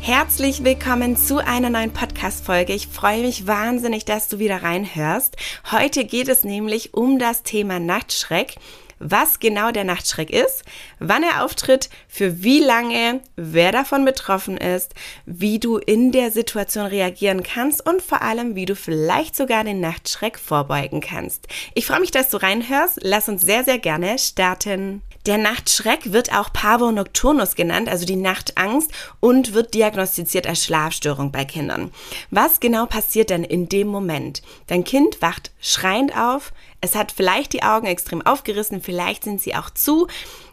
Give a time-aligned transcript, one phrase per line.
[0.00, 2.72] Herzlich willkommen zu einer neuen Podcast-Folge.
[2.72, 5.36] Ich freue mich wahnsinnig, dass du wieder reinhörst.
[5.70, 8.54] Heute geht es nämlich um das Thema Nachtschreck
[8.98, 10.64] was genau der Nachtschreck ist,
[10.98, 14.94] wann er auftritt, für wie lange, wer davon betroffen ist,
[15.26, 19.80] wie du in der Situation reagieren kannst und vor allem, wie du vielleicht sogar den
[19.80, 21.48] Nachtschreck vorbeugen kannst.
[21.74, 22.98] Ich freue mich, dass du reinhörst.
[23.02, 25.02] Lass uns sehr, sehr gerne starten.
[25.26, 28.90] Der Nachtschreck wird auch Pavo nocturnus genannt, also die Nachtangst,
[29.20, 31.90] und wird diagnostiziert als Schlafstörung bei Kindern.
[32.30, 34.40] Was genau passiert denn in dem Moment?
[34.68, 39.54] Dein Kind wacht schreiend auf, es hat vielleicht die Augen extrem aufgerissen, vielleicht sind sie
[39.54, 40.06] auch zu.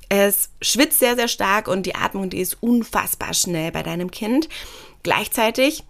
[0.09, 4.49] Es schwitzt sehr, sehr stark und die Atmung, die ist unfassbar schnell bei deinem Kind.
[5.03, 5.83] Gleichzeitig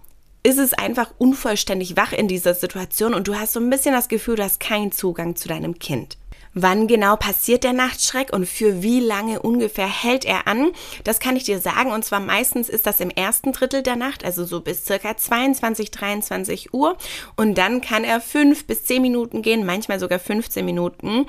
[0.43, 4.07] ist es einfach unvollständig wach in dieser Situation und du hast so ein bisschen das
[4.07, 6.17] Gefühl, du hast keinen Zugang zu deinem Kind.
[6.57, 10.71] Wann genau passiert der Nachtschreck und für wie lange ungefähr hält er an?
[11.03, 11.91] Das kann ich dir sagen.
[11.91, 15.91] Und zwar meistens ist das im ersten Drittel der Nacht, also so bis circa 22,
[15.91, 16.97] 23 Uhr.
[17.35, 21.25] Und dann kann er fünf bis zehn Minuten gehen, manchmal sogar 15 Minuten.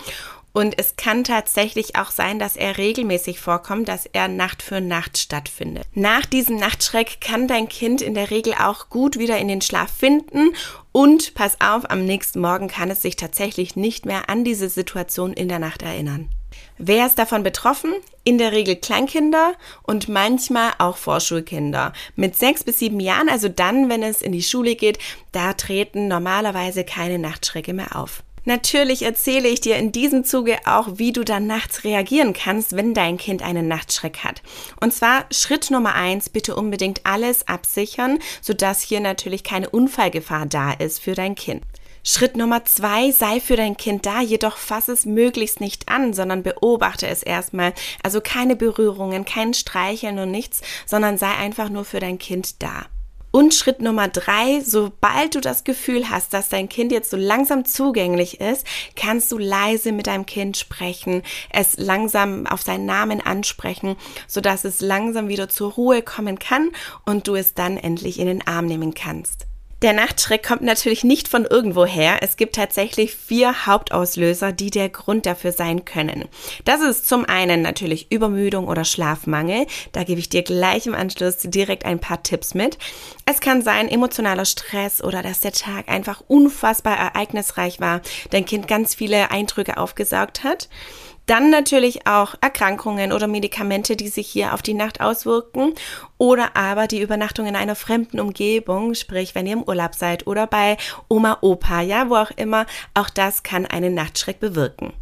[0.56, 5.18] Und es kann tatsächlich auch sein, dass er regelmäßig vorkommt, dass er Nacht für Nacht
[5.18, 5.84] stattfindet.
[5.92, 9.90] Nach diesem Nachtschreck kann dein Kind in der Regel auch gut wieder in den Schlaf
[9.92, 10.54] finden
[10.92, 15.34] und pass auf, am nächsten Morgen kann es sich tatsächlich nicht mehr an diese Situation
[15.34, 16.30] in der Nacht erinnern.
[16.78, 17.92] Wer ist davon betroffen?
[18.24, 21.92] In der Regel Kleinkinder und manchmal auch Vorschulkinder.
[22.14, 24.98] Mit sechs bis sieben Jahren, also dann, wenn es in die Schule geht,
[25.32, 28.22] da treten normalerweise keine Nachtschrecke mehr auf.
[28.46, 32.94] Natürlich erzähle ich dir in diesem Zuge auch, wie du dann nachts reagieren kannst, wenn
[32.94, 34.40] dein Kind einen Nachtschreck hat.
[34.80, 40.72] Und zwar Schritt Nummer eins, bitte unbedingt alles absichern, sodass hier natürlich keine Unfallgefahr da
[40.72, 41.64] ist für dein Kind.
[42.04, 46.44] Schritt Nummer zwei, sei für dein Kind da, jedoch fass es möglichst nicht an, sondern
[46.44, 47.72] beobachte es erstmal.
[48.04, 52.86] Also keine Berührungen, kein Streicheln und nichts, sondern sei einfach nur für dein Kind da.
[53.36, 57.66] Und Schritt Nummer drei, sobald du das Gefühl hast, dass dein Kind jetzt so langsam
[57.66, 63.96] zugänglich ist, kannst du leise mit deinem Kind sprechen, es langsam auf seinen Namen ansprechen,
[64.26, 66.70] sodass es langsam wieder zur Ruhe kommen kann
[67.04, 69.46] und du es dann endlich in den Arm nehmen kannst.
[69.82, 72.22] Der Nachtschreck kommt natürlich nicht von irgendwoher.
[72.22, 76.28] Es gibt tatsächlich vier Hauptauslöser, die der Grund dafür sein können.
[76.64, 79.66] Das ist zum einen natürlich Übermüdung oder Schlafmangel.
[79.92, 82.78] Da gebe ich dir gleich im Anschluss direkt ein paar Tipps mit.
[83.26, 88.00] Es kann sein emotionaler Stress oder dass der Tag einfach unfassbar ereignisreich war,
[88.30, 90.70] dein Kind ganz viele Eindrücke aufgesaugt hat.
[91.26, 95.74] Dann natürlich auch Erkrankungen oder Medikamente, die sich hier auf die Nacht auswirken
[96.18, 100.46] oder aber die Übernachtung in einer fremden Umgebung, sprich wenn ihr im Urlaub seid oder
[100.46, 100.76] bei
[101.08, 102.64] Oma, Opa, ja, wo auch immer,
[102.94, 104.92] auch das kann einen Nachtschreck bewirken.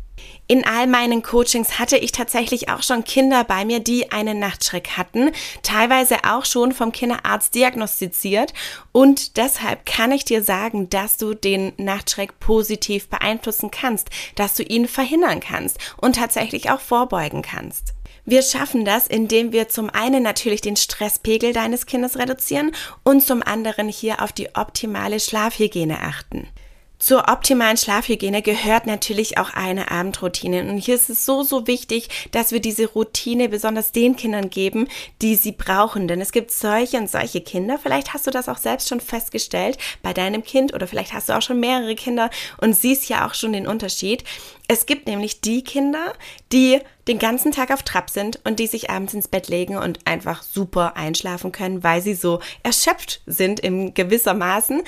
[0.47, 4.91] In all meinen Coachings hatte ich tatsächlich auch schon Kinder bei mir, die einen Nachtschreck
[4.97, 5.33] hatten,
[5.63, 8.53] teilweise auch schon vom Kinderarzt diagnostiziert
[8.93, 14.63] und deshalb kann ich dir sagen, dass du den Nachtschreck positiv beeinflussen kannst, dass du
[14.63, 17.95] ihn verhindern kannst und tatsächlich auch vorbeugen kannst.
[18.27, 23.43] Wir schaffen das, indem wir zum einen natürlich den Stresspegel deines Kindes reduzieren und zum
[23.43, 26.49] anderen hier auf die optimale Schlafhygiene achten.
[27.05, 30.63] Zur optimalen Schlafhygiene gehört natürlich auch eine Abendroutine.
[30.63, 34.89] Und hier ist es so, so wichtig, dass wir diese Routine besonders den Kindern geben,
[35.21, 36.09] die sie brauchen.
[36.09, 37.79] Denn es gibt solche und solche Kinder.
[37.79, 41.35] Vielleicht hast du das auch selbst schon festgestellt bei deinem Kind oder vielleicht hast du
[41.37, 44.25] auch schon mehrere Kinder und siehst ja auch schon den Unterschied.
[44.67, 46.15] Es gibt nämlich die Kinder,
[46.53, 49.99] die den ganzen Tag auf Trab sind und die sich abends ins Bett legen und
[50.07, 54.83] einfach super einschlafen können, weil sie so erschöpft sind in gewisser Maßen.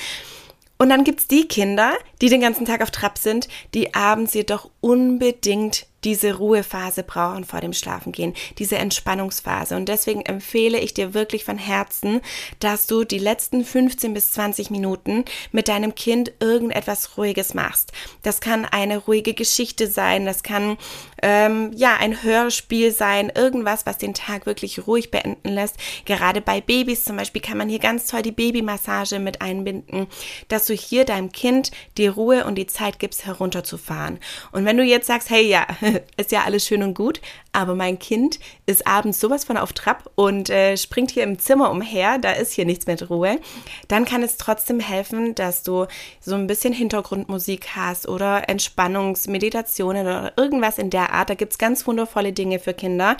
[0.78, 4.70] Und dann gibt's die Kinder, die den ganzen Tag auf Trab sind, die abends jedoch
[4.80, 9.74] unbedingt diese Ruhephase brauchen vor dem Schlafengehen, diese Entspannungsphase.
[9.74, 12.20] Und deswegen empfehle ich dir wirklich von Herzen,
[12.60, 17.92] dass du die letzten 15 bis 20 Minuten mit deinem Kind irgendetwas Ruhiges machst.
[18.22, 20.78] Das kann eine ruhige Geschichte sein, das kann
[21.22, 25.76] ähm, ja ein Hörspiel sein, irgendwas, was den Tag wirklich ruhig beenden lässt.
[26.04, 30.06] Gerade bei Babys zum Beispiel kann man hier ganz toll die Babymassage mit einbinden,
[30.46, 34.18] dass du hier deinem Kind die Ruhe und die Zeit gibst, herunterzufahren.
[34.52, 35.66] Und wenn du jetzt sagst, hey ja,
[36.16, 37.20] ist ja alles schön und gut,
[37.52, 41.70] aber mein Kind ist abends sowas von auf Trab und äh, springt hier im Zimmer
[41.70, 43.40] umher, da ist hier nichts mit Ruhe,
[43.88, 45.86] dann kann es trotzdem helfen, dass du
[46.20, 51.30] so ein bisschen Hintergrundmusik hast oder Entspannungsmeditationen oder irgendwas in der Art.
[51.30, 53.16] Da gibt es ganz wundervolle Dinge für Kinder,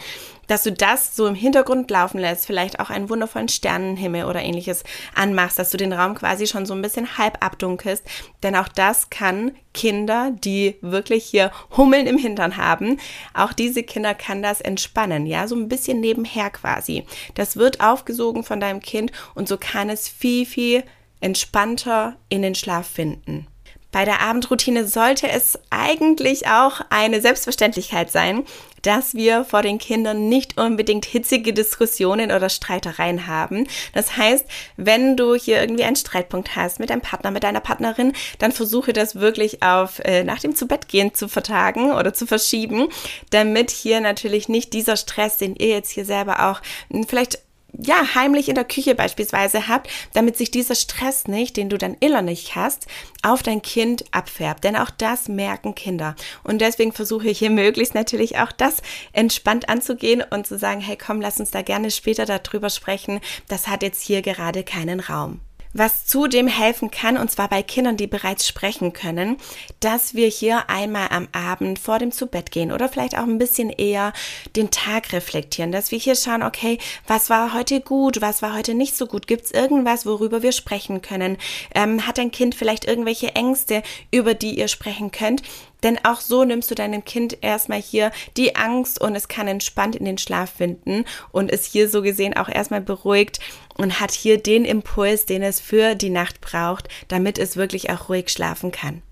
[0.47, 4.85] dass du das so im Hintergrund laufen lässt, vielleicht auch einen wundervollen Sternenhimmel oder ähnliches
[5.15, 8.05] anmachst, dass du den Raum quasi schon so ein bisschen halb abdunkelst,
[8.43, 12.99] denn auch das kann Kinder, die wirklich hier Hummeln im Hintern haben,
[13.34, 17.05] auch diese Kinder kann das entspannen, ja, so ein bisschen nebenher quasi.
[17.34, 20.84] Das wird aufgesogen von deinem Kind und so kann es viel, viel
[21.20, 23.46] entspannter in den Schlaf finden.
[23.93, 28.44] Bei der Abendroutine sollte es eigentlich auch eine Selbstverständlichkeit sein,
[28.83, 33.67] dass wir vor den Kindern nicht unbedingt hitzige Diskussionen oder Streitereien haben.
[33.94, 34.47] Das heißt,
[34.77, 38.93] wenn du hier irgendwie einen Streitpunkt hast mit deinem Partner, mit deiner Partnerin, dann versuche
[38.93, 42.88] das wirklich auf äh, nach dem Zubettgehen zu vertagen oder zu verschieben,
[43.31, 46.61] damit hier natürlich nicht dieser Stress, den ihr jetzt hier selber auch
[46.91, 47.41] hm, vielleicht
[47.78, 51.96] ja, heimlich in der Küche beispielsweise habt, damit sich dieser Stress nicht, den du dann
[52.00, 52.87] innerlich hast,
[53.23, 54.64] auf dein Kind abfärbt.
[54.64, 56.17] Denn auch das merken Kinder.
[56.43, 58.82] Und deswegen versuche ich hier möglichst natürlich auch das
[59.12, 63.20] entspannt anzugehen und zu sagen, hey komm, lass uns da gerne später darüber sprechen.
[63.49, 65.40] Das hat jetzt hier gerade keinen Raum
[65.78, 69.37] was zudem helfen kann, und zwar bei Kindern, die bereits sprechen können,
[69.81, 74.12] dass wir hier einmal am Abend vor dem Zubettgehen oder vielleicht auch ein bisschen eher
[74.55, 78.75] den Tag reflektieren, dass wir hier schauen, okay, was war heute gut, was war heute
[78.75, 81.37] nicht so gut, gibt es irgendwas, worüber wir sprechen können,
[81.75, 85.43] ähm, hat dein Kind vielleicht irgendwelche Ängste, über die ihr sprechen könnt,
[85.82, 89.96] denn auch so nimmst du deinem Kind erstmal hier die Angst und es kann entspannt
[89.96, 93.40] in den Schlaf finden und ist hier so gesehen auch erstmal beruhigt
[93.76, 98.08] und hat hier den Impuls, den es für die Nacht braucht, damit es wirklich auch
[98.08, 99.02] ruhig schlafen kann.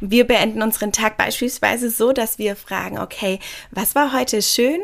[0.00, 3.38] Wir beenden unseren Tag beispielsweise so, dass wir fragen, okay,
[3.70, 4.80] was war heute schön?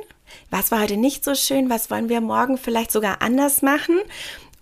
[0.51, 1.69] Was war heute nicht so schön?
[1.69, 3.99] Was wollen wir morgen vielleicht sogar anders machen?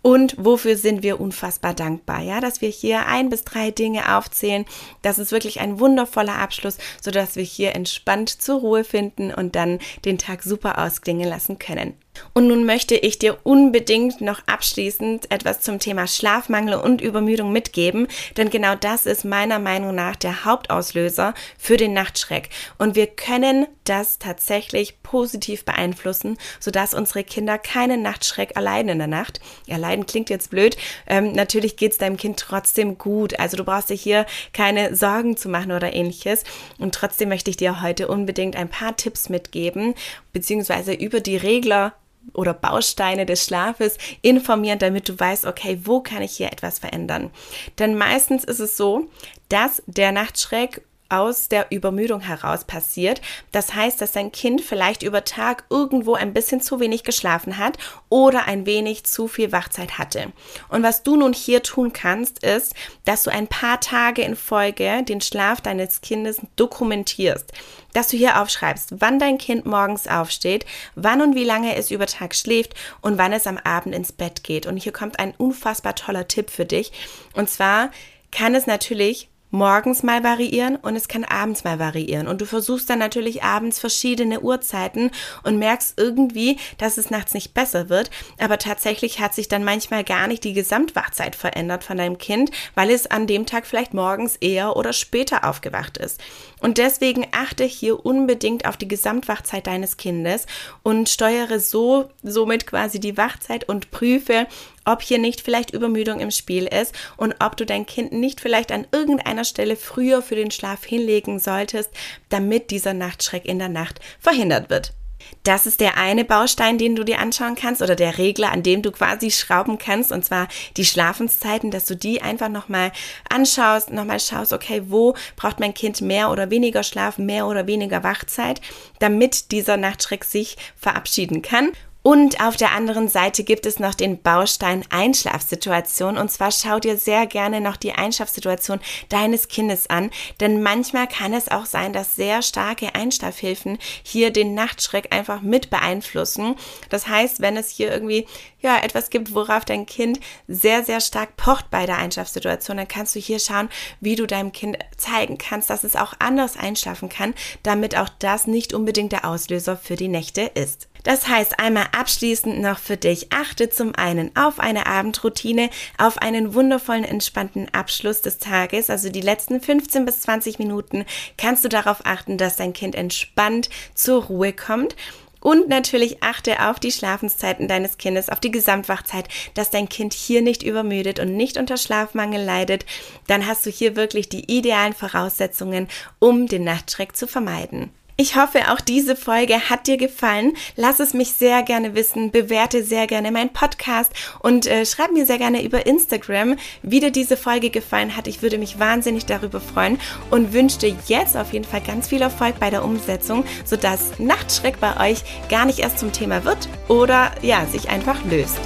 [0.01, 4.65] Und wofür sind wir unfassbar dankbar, ja, dass wir hier ein bis drei Dinge aufzählen.
[5.03, 9.81] Das ist wirklich ein wundervoller Abschluss, sodass wir hier entspannt zur Ruhe finden und dann
[10.05, 11.95] den Tag super ausklingen lassen können.
[12.35, 18.09] Und nun möchte ich dir unbedingt noch abschließend etwas zum Thema Schlafmangel und Übermüdung mitgeben,
[18.37, 22.51] denn genau das ist meiner Meinung nach der Hauptauslöser für den Nachtschreck.
[22.79, 29.07] Und wir können das tatsächlich positiv beeinflussen, sodass unsere Kinder keinen Nachtschreck erleiden in der
[29.07, 29.41] Nacht.
[29.67, 30.77] Erleiden klingt jetzt blöd.
[31.07, 33.39] Ähm, natürlich geht es deinem Kind trotzdem gut.
[33.39, 36.45] Also du brauchst dir hier keine Sorgen zu machen oder ähnliches.
[36.79, 39.95] Und trotzdem möchte ich dir heute unbedingt ein paar Tipps mitgeben,
[40.33, 41.95] beziehungsweise über die Regler
[42.35, 47.31] oder Bausteine des Schlafes informieren, damit du weißt, okay, wo kann ich hier etwas verändern?
[47.79, 49.09] Denn meistens ist es so,
[49.49, 53.21] dass der Nachtschreck aus der Übermüdung heraus passiert.
[53.53, 57.79] Das heißt, dass dein Kind vielleicht über Tag irgendwo ein bisschen zu wenig geschlafen hat
[58.09, 60.33] oder ein wenig zu viel Wachzeit hatte.
[60.69, 62.75] Und was du nun hier tun kannst, ist,
[63.05, 67.53] dass du ein paar Tage in Folge den Schlaf deines Kindes dokumentierst.
[67.95, 72.07] Dass du hier aufschreibst, wann dein Kind morgens aufsteht, wann und wie lange es über
[72.07, 74.67] Tag schläft und wann es am Abend ins Bett geht.
[74.67, 76.93] Und hier kommt ein unfassbar toller Tipp für dich.
[77.33, 77.91] Und zwar
[78.31, 82.29] kann es natürlich morgens mal variieren und es kann abends mal variieren.
[82.29, 85.11] Und du versuchst dann natürlich abends verschiedene Uhrzeiten
[85.43, 88.11] und merkst irgendwie, dass es nachts nicht besser wird.
[88.39, 92.91] Aber tatsächlich hat sich dann manchmal gar nicht die Gesamtwachzeit verändert von deinem Kind, weil
[92.91, 96.21] es an dem Tag vielleicht morgens eher oder später aufgewacht ist.
[96.61, 100.47] Und deswegen achte hier unbedingt auf die Gesamtwachzeit deines Kindes
[100.83, 104.47] und steuere so somit quasi die Wachzeit und prüfe,
[104.89, 108.73] ob hier nicht vielleicht Übermüdung im Spiel ist und ob du dein Kind nicht vielleicht
[108.73, 111.91] an irgendeiner Stelle früher für den Schlaf hinlegen solltest,
[112.31, 114.95] damit dieser Nachtschreck in der Nacht verhindert wird.
[115.43, 118.81] Das ist der eine Baustein, den du dir anschauen kannst oder der Regler, an dem
[118.81, 122.93] du quasi schrauben kannst und zwar die Schlafenszeiten, dass du die einfach nochmal
[123.29, 128.05] anschaust, nochmal schaust, okay, wo braucht mein Kind mehr oder weniger Schlaf, mehr oder weniger
[128.05, 128.61] Wachzeit,
[129.01, 131.73] damit dieser Nachtschreck sich verabschieden kann
[132.09, 136.17] und auf der anderen Seite gibt es noch den Baustein Einschlafsituation.
[136.17, 140.11] Und zwar schau dir sehr gerne noch die Einschlafsituation deines Kindes an.
[140.41, 145.69] Denn manchmal kann es auch sein, dass sehr starke Einschlafhilfen hier den Nachtschreck einfach mit
[145.69, 146.55] beeinflussen.
[146.89, 148.27] Das heißt, wenn es hier irgendwie
[148.63, 153.17] ja etwas gibt, worauf dein Kind sehr, sehr stark pocht bei der Einschlafsituation, dann kannst
[153.17, 153.69] du hier schauen,
[154.01, 158.47] wie du deinem Kind zeigen kannst, dass es auch anders einschlafen kann, damit auch das
[158.47, 160.89] nicht unbedingt der Auslöser für die Nächte ist.
[161.09, 166.53] Das heißt, einmal abschließend noch für dich, achte zum einen auf eine Abendroutine, auf einen
[166.53, 168.91] wundervollen, entspannten Abschluss des Tages.
[168.91, 171.07] Also die letzten 15 bis 20 Minuten
[171.39, 174.97] kannst du darauf achten, dass dein Kind entspannt zur Ruhe kommt.
[175.41, 180.43] Und natürlich achte auf die Schlafenszeiten deines Kindes, auf die Gesamtwachzeit, dass dein Kind hier
[180.43, 182.85] nicht übermüdet und nicht unter Schlafmangel leidet.
[183.29, 185.89] Dann hast du hier wirklich die idealen Voraussetzungen,
[186.19, 187.93] um den Nachtschreck zu vermeiden.
[188.21, 190.57] Ich hoffe, auch diese Folge hat dir gefallen.
[190.75, 192.33] Lass es mich sehr gerne wissen.
[192.33, 194.11] Bewerte sehr gerne meinen Podcast
[194.41, 198.27] und äh, schreib mir sehr gerne über Instagram, wie dir diese Folge gefallen hat.
[198.27, 200.01] Ich würde mich wahnsinnig darüber freuen
[200.33, 204.81] und wünsche dir jetzt auf jeden Fall ganz viel Erfolg bei der Umsetzung, sodass Nachtschreck
[204.81, 208.59] bei euch gar nicht erst zum Thema wird oder ja, sich einfach löst.